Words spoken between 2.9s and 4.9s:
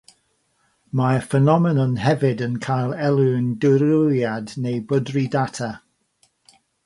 elw'n ddirywiad neu